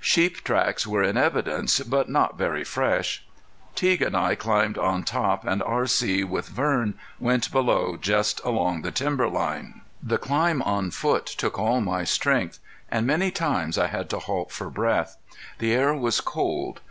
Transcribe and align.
Sheep 0.00 0.44
tracks 0.44 0.86
were 0.86 1.02
in 1.02 1.16
evidence, 1.16 1.80
but 1.80 2.10
not 2.10 2.36
very 2.36 2.62
fresh. 2.62 3.24
Teague 3.74 4.02
and 4.02 4.14
I 4.14 4.34
climbed 4.34 4.76
on 4.76 5.02
top 5.02 5.46
and 5.46 5.62
R.C., 5.62 6.24
with 6.24 6.48
Vern, 6.50 6.92
went 7.18 7.50
below 7.50 7.96
just 7.96 8.38
along 8.44 8.82
the 8.82 8.90
timber 8.90 9.28
line. 9.30 9.80
The 10.02 10.18
climb 10.18 10.60
on 10.60 10.90
foot 10.90 11.24
took 11.24 11.58
all 11.58 11.80
my 11.80 12.04
strength, 12.04 12.58
and 12.90 13.06
many 13.06 13.30
times 13.30 13.78
I 13.78 13.86
had 13.86 14.10
to 14.10 14.18
halt 14.18 14.52
for 14.52 14.68
breath. 14.68 15.16
The 15.58 15.72
air 15.72 15.94
was 15.94 16.20
cold. 16.20 16.82